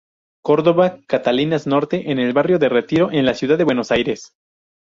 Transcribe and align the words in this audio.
Córdoba, 0.43 0.97
Catalinas 1.07 1.67
Norte, 1.67 2.09
en 2.09 2.17
el 2.17 2.33
barrio 2.33 2.57
de 2.57 2.69
Retiro, 2.69 3.11
en 3.11 3.23
la 3.23 3.35
Ciudad 3.35 3.59
de 3.59 3.65
Buenos 3.65 3.91
Aires. 3.91 4.33